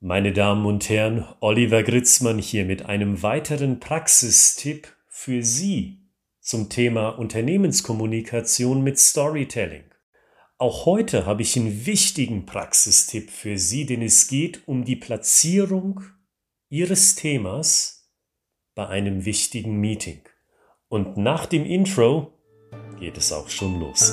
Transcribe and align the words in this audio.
Meine 0.00 0.34
Damen 0.34 0.66
und 0.66 0.90
Herren, 0.90 1.24
Oliver 1.40 1.82
Gritzmann 1.82 2.38
hier 2.38 2.66
mit 2.66 2.84
einem 2.84 3.22
weiteren 3.22 3.80
Praxistipp 3.80 4.88
für 5.08 5.42
Sie 5.42 6.02
zum 6.38 6.68
Thema 6.68 7.08
Unternehmenskommunikation 7.08 8.82
mit 8.82 8.98
Storytelling. 8.98 9.84
Auch 10.58 10.84
heute 10.84 11.24
habe 11.24 11.40
ich 11.40 11.56
einen 11.56 11.86
wichtigen 11.86 12.44
Praxistipp 12.44 13.30
für 13.30 13.56
Sie, 13.56 13.86
denn 13.86 14.02
es 14.02 14.28
geht 14.28 14.68
um 14.68 14.84
die 14.84 14.96
Platzierung 14.96 16.02
Ihres 16.68 17.14
Themas 17.14 18.12
bei 18.74 18.86
einem 18.88 19.24
wichtigen 19.24 19.80
Meeting. 19.80 20.20
Und 20.88 21.16
nach 21.16 21.46
dem 21.46 21.64
Intro 21.64 22.34
geht 23.00 23.16
es 23.16 23.32
auch 23.32 23.48
schon 23.48 23.80
los. 23.80 24.12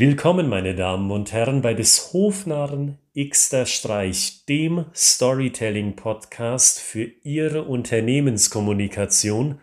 Willkommen, 0.00 0.48
meine 0.48 0.74
Damen 0.74 1.10
und 1.10 1.30
Herren, 1.30 1.60
bei 1.60 1.74
des 1.74 2.14
Hofnarren 2.14 2.96
Xter 3.14 3.66
Streich, 3.66 4.46
dem 4.46 4.86
Storytelling-Podcast 4.94 6.80
für 6.80 7.04
Ihre 7.22 7.64
Unternehmenskommunikation. 7.64 9.60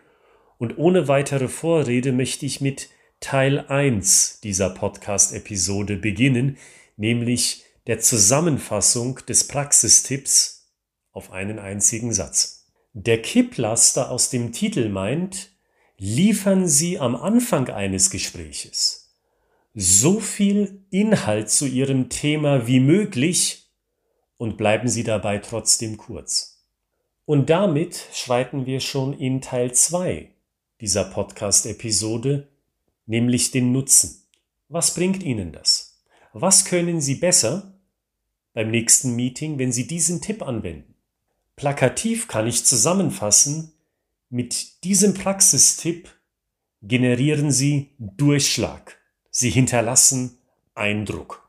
Und 0.56 0.78
ohne 0.78 1.08
weitere 1.08 1.48
Vorrede 1.48 2.12
möchte 2.12 2.46
ich 2.46 2.60
mit 2.60 2.88
Teil 3.18 3.66
1 3.66 4.38
dieser 4.44 4.70
Podcast-Episode 4.70 5.96
beginnen, 5.96 6.56
nämlich 6.96 7.64
der 7.88 7.98
Zusammenfassung 7.98 9.18
des 9.28 9.48
Praxistipps 9.48 10.70
auf 11.10 11.32
einen 11.32 11.58
einzigen 11.58 12.12
Satz. 12.12 12.70
Der 12.92 13.20
Kipplaster 13.20 14.08
aus 14.08 14.30
dem 14.30 14.52
Titel 14.52 14.88
meint, 14.88 15.50
liefern 15.96 16.68
Sie 16.68 17.00
am 17.00 17.16
Anfang 17.16 17.70
eines 17.70 18.10
Gespräches 18.10 19.07
so 19.80 20.18
viel 20.18 20.82
Inhalt 20.90 21.50
zu 21.50 21.64
Ihrem 21.64 22.08
Thema 22.08 22.66
wie 22.66 22.80
möglich 22.80 23.70
und 24.36 24.56
bleiben 24.56 24.88
Sie 24.88 25.04
dabei 25.04 25.38
trotzdem 25.38 25.98
kurz. 25.98 26.64
Und 27.26 27.48
damit 27.48 28.08
schreiten 28.12 28.66
wir 28.66 28.80
schon 28.80 29.12
in 29.12 29.40
Teil 29.40 29.72
2 29.72 30.32
dieser 30.80 31.04
Podcast-Episode, 31.04 32.48
nämlich 33.06 33.52
den 33.52 33.70
Nutzen. 33.70 34.24
Was 34.68 34.94
bringt 34.94 35.22
Ihnen 35.22 35.52
das? 35.52 36.02
Was 36.32 36.64
können 36.64 37.00
Sie 37.00 37.14
besser 37.14 37.78
beim 38.54 38.72
nächsten 38.72 39.14
Meeting, 39.14 39.60
wenn 39.60 39.70
Sie 39.70 39.86
diesen 39.86 40.20
Tipp 40.20 40.42
anwenden? 40.42 40.96
Plakativ 41.54 42.26
kann 42.26 42.48
ich 42.48 42.64
zusammenfassen, 42.64 43.74
mit 44.28 44.82
diesem 44.82 45.14
Praxistipp 45.14 46.10
generieren 46.82 47.52
Sie 47.52 47.90
Durchschlag. 47.98 48.97
Sie 49.38 49.50
hinterlassen 49.50 50.36
Eindruck. 50.74 51.48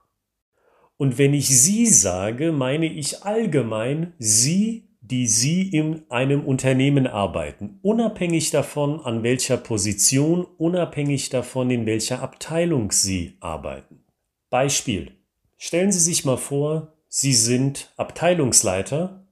Und 0.98 1.18
wenn 1.18 1.34
ich 1.34 1.48
Sie 1.48 1.88
sage, 1.88 2.52
meine 2.52 2.86
ich 2.86 3.24
allgemein 3.24 4.14
Sie, 4.20 4.90
die 5.02 5.26
Sie 5.26 5.68
in 5.68 6.04
einem 6.12 6.46
Unternehmen 6.46 7.08
arbeiten, 7.08 7.80
unabhängig 7.82 8.52
davon, 8.52 9.00
an 9.00 9.24
welcher 9.24 9.58
Position, 9.58 10.46
unabhängig 10.60 11.32
davon, 11.32 11.72
in 11.72 11.88
welcher 11.88 12.22
Abteilung 12.22 12.92
Sie 12.92 13.38
arbeiten. 13.40 14.06
Beispiel. 14.52 15.14
Stellen 15.58 15.92
Sie 15.92 16.00
sich 16.00 16.26
mal 16.26 16.38
vor, 16.38 16.94
Sie 17.08 17.34
sind 17.34 17.92
Abteilungsleiter 17.98 19.26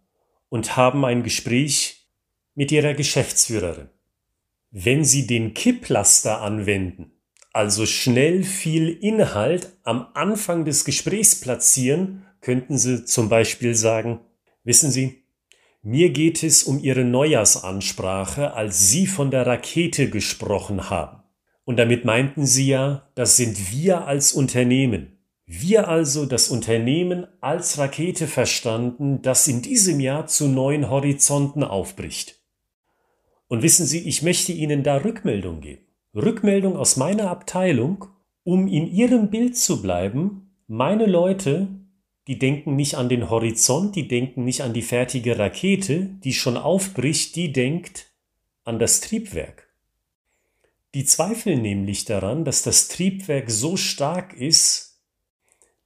und 0.50 0.76
haben 0.76 1.06
ein 1.06 1.22
Gespräch 1.22 2.08
mit 2.56 2.72
Ihrer 2.72 2.96
Geschäftsführerin. 2.96 3.90
Wenn 4.72 5.06
Sie 5.06 5.28
den 5.28 5.54
Kipplaster 5.54 6.42
anwenden, 6.42 7.12
also 7.53 7.86
schnell 7.86 8.44
viel 8.44 8.90
Inhalt 8.90 9.70
am 9.84 10.08
Anfang 10.14 10.66
des 10.66 10.86
Gesprächs 10.86 11.40
platzieren, 11.40 12.26
könnten 12.42 12.78
Sie 12.78 13.06
zum 13.06 13.30
Beispiel 13.30 13.76
sagen, 13.76 14.20
wissen 14.64 14.92
Sie, 14.92 15.23
mir 15.82 16.10
geht 16.10 16.44
es 16.44 16.64
um 16.64 16.80
Ihre 16.80 17.04
Neujahrsansprache, 17.05 18.54
als 18.54 18.89
Sie 18.89 19.08
von 19.08 19.32
der 19.32 19.48
Rakete 19.48 20.10
gesprochen 20.10 20.89
haben. 20.89 21.23
Und 21.64 21.77
damit 21.77 22.05
meinten 22.05 22.45
Sie 22.45 22.67
ja, 22.67 23.10
das 23.16 23.38
sind 23.38 23.72
wir 23.72 24.05
als 24.05 24.33
Unternehmen. 24.33 25.17
Wir 25.45 25.88
also 25.88 26.26
das 26.26 26.49
Unternehmen 26.49 27.26
als 27.39 27.77
Rakete 27.77 28.27
verstanden, 28.27 29.22
das 29.22 29.48
in 29.48 29.61
diesem 29.61 30.02
Jahr 30.02 30.27
zu 30.27 30.49
neuen 30.49 30.89
Horizonten 30.89 31.64
aufbricht. 31.64 32.36
Und 33.48 33.64
wissen 33.64 33.86
Sie, 33.86 33.99
ich 33.99 34.23
möchte 34.23 34.52
Ihnen 34.52 34.83
da 34.83 34.98
Rückmeldung 34.98 35.61
geben. 35.61 35.86
Rückmeldung 36.17 36.76
aus 36.76 36.98
meiner 36.98 37.30
Abteilung, 37.30 38.05
um 38.44 38.67
in 38.67 38.92
ihrem 38.92 39.30
Bild 39.30 39.58
zu 39.58 39.82
bleiben, 39.82 40.52
meine 40.67 41.05
Leute, 41.05 41.67
die 42.28 42.39
denken 42.39 42.76
nicht 42.76 42.95
an 42.95 43.08
den 43.08 43.30
Horizont, 43.30 43.95
die 43.95 44.08
denken 44.08 44.44
nicht 44.44 44.61
an 44.61 44.73
die 44.73 44.82
fertige 44.82 45.39
Rakete, 45.39 46.10
die 46.23 46.33
schon 46.33 46.58
aufbricht, 46.58 47.36
die 47.36 47.54
denkt 47.54 48.08
an 48.64 48.80
das 48.80 49.00
Triebwerk. 49.00 49.67
Die 50.94 51.05
zweifeln 51.05 51.61
nämlich 51.61 52.05
daran, 52.05 52.44
dass 52.44 52.64
das 52.64 52.88
Triebwerk 52.88 53.49
so 53.49 53.78
stark 53.78 54.34
ist, 54.34 54.99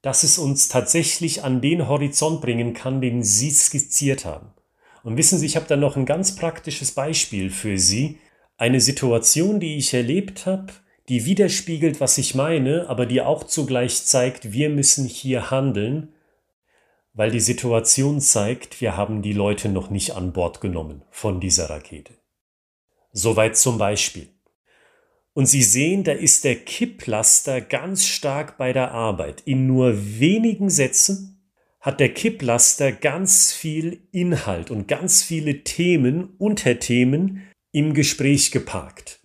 dass 0.01 0.23
es 0.23 0.37
uns 0.39 0.67
tatsächlich 0.67 1.43
an 1.43 1.61
den 1.61 1.87
Horizont 1.87 2.41
bringen 2.41 2.73
kann, 2.73 3.01
den 3.01 3.23
Sie 3.23 3.51
skizziert 3.51 4.25
haben. 4.25 4.47
Und 5.03 5.17
wissen 5.17 5.37
Sie, 5.37 5.45
ich 5.45 5.55
habe 5.55 5.67
da 5.67 5.75
noch 5.75 5.95
ein 5.95 6.05
ganz 6.05 6.35
praktisches 6.35 6.91
Beispiel 6.91 7.49
für 7.49 7.77
Sie, 7.77 8.17
eine 8.61 8.79
Situation, 8.79 9.59
die 9.59 9.77
ich 9.77 9.91
erlebt 9.95 10.45
habe, 10.45 10.67
die 11.09 11.25
widerspiegelt, 11.25 11.99
was 11.99 12.19
ich 12.19 12.35
meine, 12.35 12.87
aber 12.89 13.07
die 13.07 13.19
auch 13.19 13.43
zugleich 13.43 14.05
zeigt, 14.05 14.53
wir 14.53 14.69
müssen 14.69 15.07
hier 15.07 15.49
handeln, 15.49 16.13
weil 17.15 17.31
die 17.31 17.39
Situation 17.39 18.21
zeigt, 18.21 18.79
wir 18.79 18.95
haben 18.95 19.23
die 19.23 19.33
Leute 19.33 19.67
noch 19.67 19.89
nicht 19.89 20.11
an 20.11 20.31
Bord 20.31 20.61
genommen 20.61 21.01
von 21.09 21.39
dieser 21.39 21.71
Rakete. 21.71 22.13
Soweit 23.11 23.57
zum 23.57 23.79
Beispiel. 23.79 24.29
Und 25.33 25.47
Sie 25.47 25.63
sehen, 25.63 26.03
da 26.03 26.11
ist 26.11 26.43
der 26.43 26.55
Kipplaster 26.55 27.61
ganz 27.61 28.05
stark 28.05 28.59
bei 28.59 28.73
der 28.73 28.91
Arbeit. 28.91 29.41
In 29.45 29.65
nur 29.65 30.19
wenigen 30.19 30.69
Sätzen 30.69 31.41
hat 31.79 31.99
der 31.99 32.13
Kipplaster 32.13 32.91
ganz 32.91 33.53
viel 33.53 34.03
Inhalt 34.11 34.69
und 34.69 34.87
ganz 34.87 35.23
viele 35.23 35.63
Themen, 35.63 36.35
Unterthemen, 36.37 37.41
im 37.71 37.93
Gespräch 37.93 38.51
geparkt. 38.51 39.19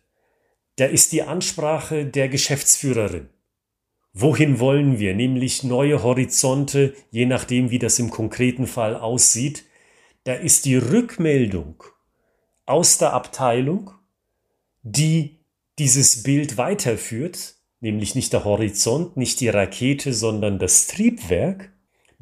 Da 0.77 0.87
ist 0.87 1.13
die 1.13 1.23
Ansprache 1.23 2.05
der 2.05 2.29
Geschäftsführerin. 2.29 3.29
Wohin 4.13 4.61
wollen 4.61 4.99
wir? 4.99 5.15
Nämlich 5.15 5.63
neue 5.63 6.03
Horizonte, 6.03 6.95
je 7.11 7.27
nachdem, 7.27 7.71
wie 7.71 7.79
das 7.79 7.99
im 7.99 8.11
konkreten 8.11 8.67
Fall 8.67 8.97
aussieht. 8.97 9.65
Da 10.25 10.35
ist 10.35 10.65
die 10.65 10.77
Rückmeldung 10.77 11.83
aus 12.65 12.99
der 12.99 13.13
Abteilung, 13.13 13.91
die 14.83 15.39
dieses 15.79 16.23
Bild 16.23 16.57
weiterführt, 16.57 17.57
nämlich 17.81 18.15
nicht 18.15 18.33
der 18.33 18.45
Horizont, 18.45 19.17
nicht 19.17 19.41
die 19.41 19.49
Rakete, 19.49 20.13
sondern 20.13 20.59
das 20.59 20.87
Triebwerk. 20.87 21.73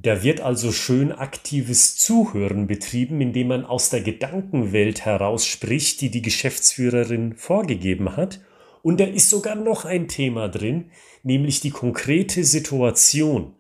Da 0.05 0.23
wird 0.23 0.43
also 0.43 0.71
schön 0.71 1.13
aktives 1.13 1.97
Zuhören 1.97 2.67
betrieben, 2.67 3.23
indem 3.23 3.49
man 3.49 3.65
aus 3.65 3.89
der 3.89 4.03
Gedankenwelt 4.03 5.07
heraus 5.07 5.47
spricht, 5.47 6.03
die 6.03 6.11
die 6.11 6.21
Geschäftsführerin 6.21 7.37
vorgegeben 7.37 8.15
hat. 8.15 8.41
Und 8.83 9.01
da 9.01 9.05
ist 9.05 9.31
sogar 9.31 9.55
noch 9.55 9.87
ein 9.87 10.07
Thema 10.07 10.49
drin, 10.49 10.91
nämlich 11.23 11.61
die 11.61 11.71
konkrete 11.71 12.45
Situation. 12.45 13.55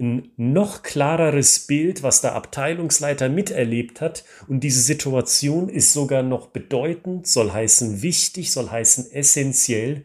Ein 0.00 0.32
noch 0.36 0.82
klareres 0.82 1.68
Bild, 1.68 2.02
was 2.02 2.20
der 2.20 2.34
Abteilungsleiter 2.34 3.28
miterlebt 3.28 4.00
hat. 4.00 4.24
Und 4.48 4.64
diese 4.64 4.80
Situation 4.80 5.68
ist 5.68 5.92
sogar 5.92 6.24
noch 6.24 6.48
bedeutend, 6.48 7.28
soll 7.28 7.52
heißen 7.52 8.02
wichtig, 8.02 8.50
soll 8.50 8.68
heißen 8.68 9.12
essentiell 9.12 10.04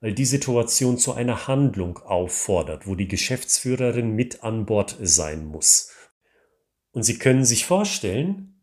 weil 0.00 0.14
die 0.14 0.24
Situation 0.24 0.98
zu 0.98 1.12
einer 1.12 1.46
Handlung 1.46 1.98
auffordert, 1.98 2.86
wo 2.86 2.94
die 2.94 3.08
Geschäftsführerin 3.08 4.14
mit 4.14 4.42
an 4.42 4.66
Bord 4.66 4.96
sein 5.00 5.44
muss. 5.44 5.90
Und 6.92 7.02
Sie 7.02 7.18
können 7.18 7.44
sich 7.44 7.66
vorstellen, 7.66 8.60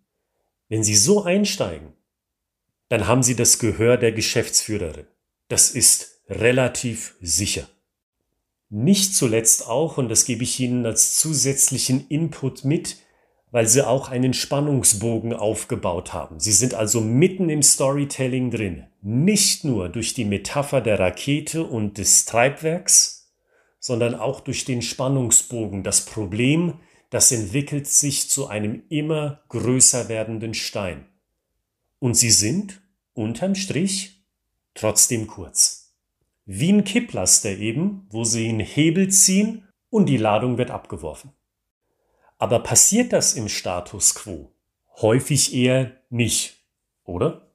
wenn 0.68 0.84
Sie 0.84 0.95
so 0.95 1.24
einsteigen, 1.24 1.94
dann 2.89 3.07
haben 3.07 3.24
Sie 3.24 3.36
das 3.36 3.60
Gehör 3.60 3.98
der 3.98 4.12
Geschäftsführerin. 4.12 5.07
Das 5.48 5.72
ist 5.72 6.22
relativ 6.28 7.16
sicher. 7.22 7.68
Nicht 8.69 9.16
zuletzt 9.16 9.68
auch, 9.68 9.98
und 9.98 10.10
das 10.10 10.25
gebe 10.25 10.44
ich 10.44 10.60
Ihnen 10.60 10.86
als 10.86 11.16
zusätzlichen 11.16 12.07
Input 12.10 12.66
mit, 12.66 12.98
weil 13.52 13.68
sie 13.68 13.88
auch 13.88 14.10
einen 14.10 14.34
Spannungsbogen 14.34 15.34
aufgebaut 15.34 16.14
haben. 16.14 16.40
Sie 16.40 16.52
sind 16.52 16.74
also 16.74 17.02
mitten 17.02 17.50
im 17.50 17.64
Storytelling 17.64 18.52
drin. 18.52 18.88
Nicht 19.02 19.64
nur 19.64 19.90
durch 19.90 20.14
die 20.14 20.26
Metapher 20.26 20.82
der 20.82 21.00
Rakete 21.00 21.64
und 21.64 21.98
des 21.98 22.26
Treibwerks, 22.26 23.32
sondern 23.80 24.16
auch 24.16 24.42
durch 24.42 24.66
den 24.66 24.82
Spannungsbogen. 24.82 25.84
Das 25.84 26.06
Problem, 26.06 26.74
das 27.10 27.32
entwickelt 27.32 27.88
sich 27.88 28.30
zu 28.30 28.48
einem 28.48 28.84
immer 28.90 29.42
größer 29.48 30.10
werdenden 30.10 30.54
Stein. 30.54 31.06
Und 32.00 32.16
sie 32.16 32.32
sind, 32.32 32.82
unterm 33.14 33.56
Strich, 33.56 34.26
trotzdem 34.74 35.28
kurz. 35.28 35.96
wie 36.48 36.72
ein 36.72 36.86
Kipplaster 36.86 37.50
eben, 37.58 38.08
wo 38.10 38.24
Sie 38.24 38.48
einen 38.48 38.62
Hebel 38.62 39.10
ziehen 39.10 39.68
und 39.90 40.08
die 40.08 40.18
Ladung 40.18 40.58
wird 40.58 40.72
abgeworfen. 40.72 41.32
Aber 42.38 42.60
passiert 42.60 43.13
das 43.13 43.34
im 43.34 43.50
Status 43.50 44.16
quo? 44.16 44.51
Häufig 45.01 45.54
eher 45.54 45.92
nicht, 46.10 46.57
oder? 47.04 47.51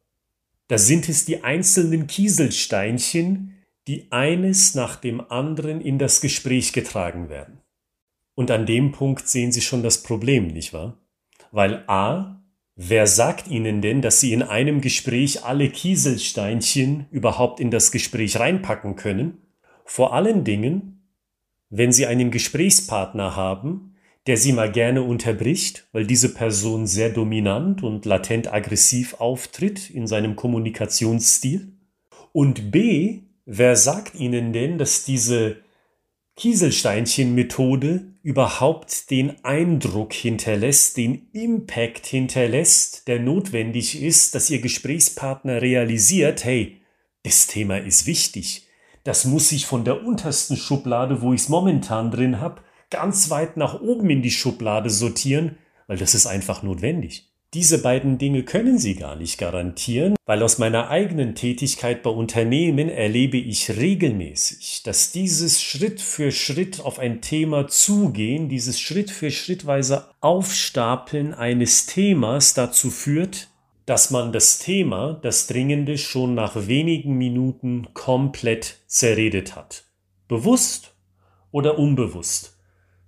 Da 0.69 0.79
sind 0.79 1.08
es 1.08 1.25
die 1.25 1.44
einzelnen 1.44 2.06
Kieselsteinchen, 2.06 3.58
die 3.87 4.11
eines 4.11 4.75
nach 4.75 4.96
dem 4.96 5.20
anderen 5.20 5.81
in 5.81 5.99
das 5.99 6.20
Gespräch 6.20 6.73
getragen 6.73 7.29
werden. 7.29 7.58
Und 8.34 8.50
an 8.50 8.67
dem 8.67 8.93
Punkt 8.93 9.29
sehen 9.29 9.52
Sie 9.52 9.61
schon 9.61 9.82
das 9.82 10.02
Problem, 10.02 10.46
nicht 10.46 10.73
wahr? 10.73 10.99
Weil 11.50 11.84
a, 11.88 12.43
wer 12.76 13.06
sagt 13.06 13.49
Ihnen 13.49 13.82
denn, 13.82 14.02
dass 14.02 14.20
Sie 14.20 14.32
in 14.32 14.43
einem 14.43 14.81
Gespräch 14.81 15.44
alle 15.44 15.69
Kieselsteinchen 15.69 17.06
überhaupt 17.11 17.61
in 17.61 17.70
das 17.70 17.93
Gespräch 17.93 18.38
reinpacken 18.38 18.96
können? 18.96 19.38
Vor 19.84 20.14
allen 20.14 20.44
Dingen, 20.44 21.08
wenn 21.69 21.93
Sie 21.93 22.06
einen 22.06 22.31
Gesprächspartner 22.31 23.37
haben, 23.37 23.92
der 24.26 24.36
Sie 24.36 24.52
mal 24.52 24.70
gerne 24.70 25.02
unterbricht, 25.02 25.88
weil 25.92 26.06
diese 26.06 26.32
Person 26.32 26.86
sehr 26.86 27.10
dominant 27.10 27.82
und 27.82 28.04
latent 28.04 28.52
aggressiv 28.52 29.14
auftritt 29.14 29.90
in 29.90 30.06
seinem 30.06 30.36
Kommunikationsstil. 30.36 31.72
Und 32.32 32.70
b, 32.70 33.22
wer 33.44 33.76
sagt 33.76 34.14
Ihnen 34.14 34.52
denn, 34.52 34.78
dass 34.78 35.04
diese 35.04 35.56
Kieselsteinchen-Methode 36.36 38.12
überhaupt 38.22 39.10
den 39.10 39.44
Eindruck 39.44 40.12
hinterlässt, 40.12 40.96
den 40.96 41.28
Impact 41.32 42.06
hinterlässt, 42.06 43.08
der 43.08 43.19
notwendig 43.19 44.00
ist, 44.00 44.34
dass 44.34 44.48
Ihr 44.48 44.60
Gesprächspartner 44.60 45.60
realisiert, 45.60 46.44
hey, 46.44 46.80
das 47.24 47.48
Thema 47.48 47.78
ist 47.78 48.06
wichtig. 48.06 48.66
Das 49.04 49.24
muss 49.24 49.50
ich 49.50 49.66
von 49.66 49.84
der 49.84 50.04
untersten 50.04 50.56
Schublade, 50.56 51.22
wo 51.22 51.32
ich 51.32 51.42
es 51.42 51.48
momentan 51.48 52.10
drin 52.12 52.40
habe, 52.40 52.62
ganz 52.93 53.31
weit 53.31 53.56
nach 53.56 53.81
oben 53.81 54.09
in 54.11 54.23
die 54.23 54.31
Schublade 54.31 54.91
sortieren, 54.91 55.56
weil 55.89 55.97
das 55.97 56.15
ist 56.15 56.27
einfach 56.27 56.62
notwendig. 56.62 57.33
Diese 57.55 57.83
beiden 57.83 58.17
Dinge 58.17 58.44
können 58.44 58.79
Sie 58.79 58.94
gar 58.94 59.15
nicht 59.15 59.37
garantieren, 59.37 60.15
weil 60.25 60.43
aus 60.43 60.56
meiner 60.56 60.89
eigenen 60.89 61.35
Tätigkeit 61.35 62.03
bei 62.03 62.09
Unternehmen 62.09 62.89
erlebe 62.89 63.37
ich 63.37 63.77
regelmäßig, 63.77 64.83
dass 64.85 65.12
dieses 65.12 65.61
Schritt 65.61 66.00
für 66.00 66.33
Schritt 66.33 66.81
auf 66.81 66.99
ein 66.99 67.21
Thema 67.21 67.69
zugehen, 67.69 68.49
dieses 68.49 68.81
Schritt 68.81 69.11
für 69.11 69.31
Schrittweise 69.31 70.06
Aufstapeln 70.21 71.35
eines 71.35 71.85
Themas 71.85 72.55
dazu 72.55 72.89
führt, 72.91 73.49
dass 73.85 74.11
man 74.11 74.33
das 74.33 74.59
Thema, 74.59 75.19
das 75.23 75.47
Dringende, 75.47 75.99
schon 75.99 76.35
nach 76.35 76.69
wenigen 76.69 77.19
Minuten 77.19 77.89
komplett 77.93 78.79
zerredet 78.87 79.56
hat. 79.56 79.85
Bewusst 80.27 80.94
oder 81.50 81.79
unbewusst 81.79 82.53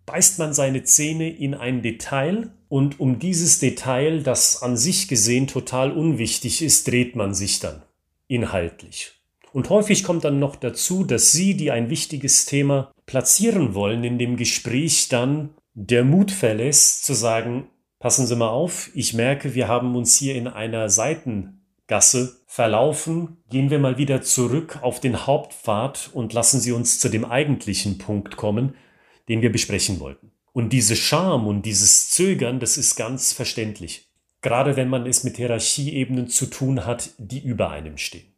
beißt 0.06 0.39
man 0.39 0.53
seine 0.53 0.85
Zähne 0.85 1.31
in 1.31 1.55
ein 1.55 1.83
Detail 1.83 2.51
und 2.69 3.01
um 3.01 3.19
dieses 3.19 3.59
Detail, 3.59 4.23
das 4.23 4.62
an 4.62 4.77
sich 4.77 5.09
gesehen 5.09 5.47
total 5.47 5.93
unwichtig 5.93 6.62
ist, 6.62 6.89
dreht 6.89 7.17
man 7.17 7.35
sich 7.35 7.61
dann 7.61 7.83
inhaltlich. 8.27 9.12
Und 9.53 9.71
häufig 9.71 10.03
kommt 10.03 10.25
dann 10.25 10.41
noch 10.41 10.56
dazu, 10.56 11.05
dass 11.05 11.31
Sie, 11.31 11.56
die 11.56 11.71
ein 11.71 11.89
wichtiges 11.89 12.45
Thema 12.45 12.91
platzieren 13.06 13.75
wollen 13.75 14.03
in 14.03 14.19
dem 14.19 14.37
Gespräch, 14.37 15.09
dann 15.09 15.51
der 15.75 16.05
Mut 16.05 16.33
verlässt 16.33 17.05
zu 17.05 17.15
sagen, 17.15 17.69
passen 18.00 18.27
Sie 18.27 18.35
mal 18.35 18.49
auf, 18.49 18.91
ich 18.95 19.15
merke, 19.15 19.55
wir 19.55 19.69
haben 19.69 19.95
uns 19.95 20.17
hier 20.17 20.35
in 20.35 20.49
einer 20.49 20.89
Seitengasse 20.89 22.41
verlaufen, 22.47 23.37
gehen 23.49 23.71
wir 23.71 23.79
mal 23.79 23.97
wieder 23.99 24.23
zurück 24.23 24.81
auf 24.83 24.99
den 24.99 25.27
Hauptpfad 25.27 26.11
und 26.12 26.33
lassen 26.33 26.59
Sie 26.59 26.73
uns 26.73 26.99
zu 26.99 27.09
dem 27.09 27.25
eigentlichen 27.25 27.99
Punkt 27.99 28.37
kommen, 28.37 28.75
den 29.29 29.43
wir 29.43 29.50
besprechen 29.50 30.00
wollten. 30.00 30.32
Und 30.53 30.73
diese 30.73 30.94
Scham 30.94 31.47
und 31.49 31.62
dieses 31.62 32.11
Zögern, 32.11 32.61
das 32.61 32.76
ist 32.76 32.94
ganz 32.94 33.32
verständlich. 33.32 34.09
Gerade 34.41 34.76
wenn 34.76 34.88
man 34.88 35.06
es 35.06 35.25
mit 35.25 35.37
Hierarchieebenen 35.37 36.29
zu 36.29 36.47
tun 36.47 36.87
hat, 36.87 37.11
die 37.19 37.41
über 37.41 37.71
einem 37.71 37.99
stehen. 37.99 38.32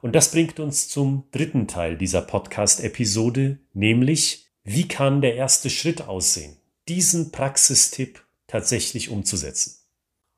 Und 0.00 0.14
das 0.14 0.30
bringt 0.30 0.60
uns 0.60 0.88
zum 0.88 1.24
dritten 1.32 1.66
Teil 1.66 1.96
dieser 1.96 2.20
Podcast-Episode, 2.20 3.58
nämlich, 3.72 4.46
wie 4.62 4.86
kann 4.86 5.22
der 5.22 5.34
erste 5.34 5.70
Schritt 5.70 6.02
aussehen, 6.02 6.56
diesen 6.88 7.32
Praxistipp 7.32 8.22
tatsächlich 8.46 9.08
umzusetzen. 9.08 9.78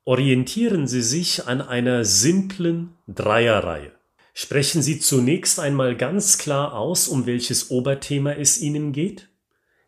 Orientieren 0.05 0.87
Sie 0.87 1.01
sich 1.01 1.47
an 1.47 1.61
einer 1.61 2.05
simplen 2.05 2.95
Dreierreihe. 3.07 3.91
Sprechen 4.33 4.81
Sie 4.81 4.99
zunächst 4.99 5.59
einmal 5.59 5.97
ganz 5.97 6.37
klar 6.37 6.73
aus, 6.73 7.07
um 7.07 7.25
welches 7.25 7.69
Oberthema 7.69 8.31
es 8.31 8.61
Ihnen 8.61 8.93
geht 8.93 9.27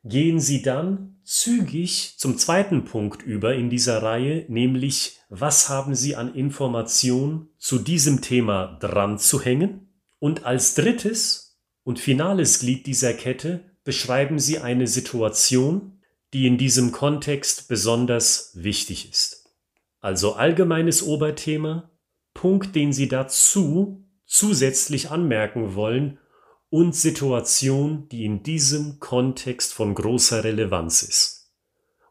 gehen 0.10 0.40
Sie 0.40 0.62
dann 0.62 1.20
zügig 1.24 2.16
zum 2.18 2.38
zweiten 2.38 2.86
Punkt 2.86 3.22
über 3.22 3.54
in 3.56 3.70
dieser 3.70 4.02
Reihe, 4.02 4.46
nämlich 4.48 5.20
was 5.30 5.70
haben 5.70 5.94
Sie 5.94 6.16
an 6.16 6.34
Informationen 6.34 7.50
zu 7.60 7.78
diesem 7.78 8.22
Thema 8.22 8.78
dran 8.80 9.20
zu 9.20 9.42
hängen? 9.42 9.94
Und 10.18 10.44
als 10.44 10.74
drittes 10.74 11.60
und 11.84 12.00
finales 12.00 12.60
Glied 12.60 12.88
dieser 12.88 13.14
Kette 13.14 13.64
beschreiben 13.84 14.40
Sie 14.40 14.60
eine 14.60 14.88
Situation, 14.88 16.02
die 16.34 16.48
in 16.48 16.58
diesem 16.58 16.92
Kontext 16.92 17.68
besonders 17.68 18.52
wichtig 18.56 19.10
ist. 19.10 19.54
Also 20.00 20.34
allgemeines 20.34 21.04
Oberthema, 21.04 21.92
Punkt, 22.34 22.76
den 22.76 22.94
Sie 22.94 23.08
dazu 23.08 24.04
zusätzlich 24.26 25.10
anmerken 25.10 25.76
wollen 25.76 26.20
und 26.70 26.96
Situation, 26.96 28.08
die 28.10 28.26
in 28.26 28.44
diesem 28.44 29.00
Kontext 29.00 29.74
von 29.74 29.96
großer 29.96 30.44
Relevanz 30.44 31.02
ist. 31.04 31.52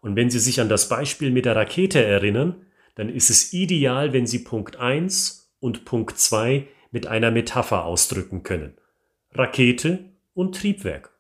Und 0.01 0.17
wenn 0.17 0.31
Sie 0.31 0.39
sich 0.39 0.61
an 0.61 0.69
das 0.69 0.89
Beispiel 0.89 1.31
mit 1.31 1.45
der 1.45 1.57
Rakete 1.57 2.03
erinnern, 2.03 2.67
dann 2.95 3.09
ist 3.09 3.31
es 3.31 3.53
ideal, 3.53 4.13
wenn 4.13 4.27
Sie 4.27 4.41
Punkt 4.41 4.77
1 4.77 5.53
und 5.61 5.85
Punkt 5.85 6.19
2 6.19 6.67
mit 6.91 7.07
einer 7.07 7.31
Metapher 7.31 7.85
ausdrücken 7.85 8.43
können. 8.43 8.77
Rakete 9.33 10.13
und 10.35 10.57
Triebwerk. 10.57 11.13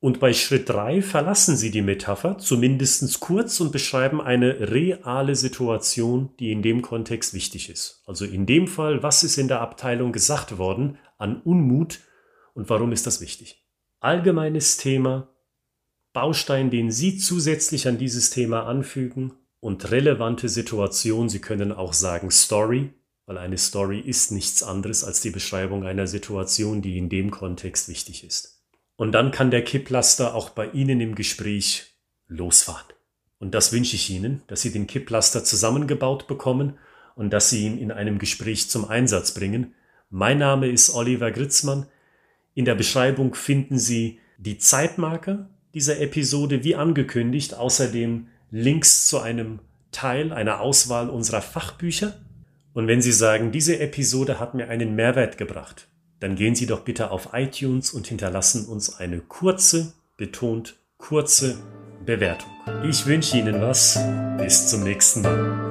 Und 0.00 0.20
bei 0.20 0.32
Schritt 0.32 0.68
3 0.68 1.02
verlassen 1.02 1.56
Sie 1.56 1.72
die 1.72 1.82
Metapher 1.82 2.38
zumindest 2.38 3.18
kurz 3.18 3.58
und 3.58 3.72
beschreiben 3.72 4.20
eine 4.20 4.70
reale 4.70 5.34
Situation, 5.34 6.30
die 6.38 6.52
in 6.52 6.62
dem 6.62 6.82
Kontext 6.82 7.34
wichtig 7.34 7.68
ist. 7.68 8.02
Also 8.06 8.24
in 8.24 8.46
dem 8.46 8.68
Fall, 8.68 9.02
was 9.02 9.24
ist 9.24 9.38
in 9.38 9.48
der 9.48 9.60
Abteilung 9.60 10.12
gesagt 10.12 10.56
worden 10.58 10.98
an 11.16 11.40
Unmut 11.42 11.98
und 12.58 12.68
warum 12.70 12.90
ist 12.90 13.06
das 13.06 13.20
wichtig? 13.20 13.62
Allgemeines 14.00 14.78
Thema, 14.78 15.28
Baustein, 16.12 16.70
den 16.70 16.90
Sie 16.90 17.16
zusätzlich 17.16 17.86
an 17.86 17.98
dieses 17.98 18.30
Thema 18.30 18.66
anfügen 18.66 19.32
und 19.60 19.92
relevante 19.92 20.48
Situation. 20.48 21.28
Sie 21.28 21.40
können 21.40 21.70
auch 21.70 21.92
sagen 21.92 22.32
Story, 22.32 22.92
weil 23.26 23.38
eine 23.38 23.58
Story 23.58 24.00
ist 24.00 24.32
nichts 24.32 24.64
anderes 24.64 25.04
als 25.04 25.20
die 25.20 25.30
Beschreibung 25.30 25.84
einer 25.86 26.08
Situation, 26.08 26.82
die 26.82 26.98
in 26.98 27.08
dem 27.08 27.30
Kontext 27.30 27.88
wichtig 27.88 28.24
ist. 28.24 28.60
Und 28.96 29.12
dann 29.12 29.30
kann 29.30 29.52
der 29.52 29.62
Kipplaster 29.62 30.34
auch 30.34 30.50
bei 30.50 30.68
Ihnen 30.70 31.00
im 31.00 31.14
Gespräch 31.14 31.94
losfahren. 32.26 32.88
Und 33.38 33.54
das 33.54 33.72
wünsche 33.72 33.94
ich 33.94 34.10
Ihnen, 34.10 34.42
dass 34.48 34.62
Sie 34.62 34.72
den 34.72 34.88
Kipplaster 34.88 35.44
zusammengebaut 35.44 36.26
bekommen 36.26 36.76
und 37.14 37.30
dass 37.30 37.50
Sie 37.50 37.66
ihn 37.66 37.78
in 37.78 37.92
einem 37.92 38.18
Gespräch 38.18 38.68
zum 38.68 38.84
Einsatz 38.84 39.32
bringen. 39.32 39.76
Mein 40.10 40.38
Name 40.38 40.68
ist 40.68 40.92
Oliver 40.92 41.30
Gritzmann. 41.30 41.86
In 42.58 42.64
der 42.64 42.74
Beschreibung 42.74 43.36
finden 43.36 43.78
Sie 43.78 44.18
die 44.36 44.58
Zeitmarke 44.58 45.46
dieser 45.74 46.00
Episode 46.00 46.64
wie 46.64 46.74
angekündigt, 46.74 47.54
außerdem 47.54 48.26
Links 48.50 49.06
zu 49.06 49.20
einem 49.20 49.60
Teil 49.92 50.32
einer 50.32 50.60
Auswahl 50.60 51.08
unserer 51.08 51.40
Fachbücher. 51.40 52.14
Und 52.72 52.88
wenn 52.88 53.00
Sie 53.00 53.12
sagen, 53.12 53.52
diese 53.52 53.78
Episode 53.78 54.40
hat 54.40 54.54
mir 54.54 54.68
einen 54.68 54.96
Mehrwert 54.96 55.38
gebracht, 55.38 55.86
dann 56.18 56.34
gehen 56.34 56.56
Sie 56.56 56.66
doch 56.66 56.80
bitte 56.80 57.12
auf 57.12 57.28
iTunes 57.32 57.92
und 57.92 58.08
hinterlassen 58.08 58.66
uns 58.66 58.98
eine 58.98 59.20
kurze, 59.20 59.92
betont 60.16 60.80
kurze 60.96 61.58
Bewertung. 62.04 62.50
Ich 62.82 63.06
wünsche 63.06 63.38
Ihnen 63.38 63.60
was. 63.60 64.00
Bis 64.36 64.66
zum 64.66 64.82
nächsten 64.82 65.22
Mal. 65.22 65.67